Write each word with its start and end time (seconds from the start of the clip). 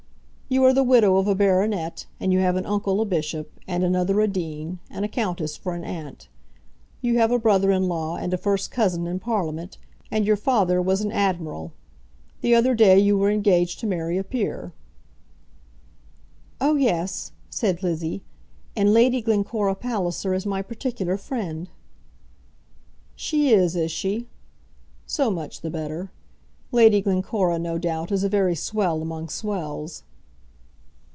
You 0.53 0.65
are 0.65 0.73
the 0.73 0.83
widow 0.83 1.15
of 1.15 1.29
a 1.29 1.33
baronet, 1.33 2.07
and 2.19 2.33
you 2.33 2.39
have 2.39 2.57
an 2.57 2.65
uncle 2.65 2.99
a 2.99 3.05
bishop, 3.05 3.57
and 3.69 3.85
another 3.85 4.19
a 4.19 4.27
dean, 4.27 4.79
and 4.89 5.05
a 5.05 5.07
countess 5.07 5.55
for 5.55 5.73
an 5.75 5.85
aunt. 5.85 6.27
You 7.01 7.17
have 7.19 7.31
a 7.31 7.39
brother 7.39 7.71
in 7.71 7.87
law 7.87 8.17
and 8.17 8.33
a 8.33 8.37
first 8.37 8.69
cousin 8.69 9.07
in 9.07 9.17
Parliament, 9.19 9.77
and 10.11 10.25
your 10.25 10.35
father 10.35 10.81
was 10.81 10.99
an 10.99 11.09
admiral. 11.13 11.71
The 12.41 12.53
other 12.53 12.75
day 12.75 12.99
you 12.99 13.17
were 13.17 13.29
engaged 13.31 13.79
to 13.79 13.87
marry 13.87 14.17
a 14.17 14.25
peer." 14.25 14.73
"Oh 16.59 16.75
yes," 16.75 17.31
said 17.49 17.81
Lizzie, 17.81 18.21
"and 18.75 18.91
Lady 18.93 19.21
Glencora 19.21 19.73
Palliser 19.75 20.33
is 20.33 20.45
my 20.45 20.61
particular 20.61 21.15
friend." 21.15 21.69
"She 23.15 23.53
is; 23.53 23.77
is 23.77 23.89
she? 23.93 24.27
So 25.07 25.31
much 25.31 25.61
the 25.61 25.69
better. 25.71 26.11
Lady 26.73 26.99
Glencora, 26.99 27.57
no 27.57 27.77
doubt, 27.77 28.11
is 28.11 28.25
a 28.25 28.27
very 28.29 28.55
swell 28.55 29.01
among 29.01 29.29
swells." 29.29 30.03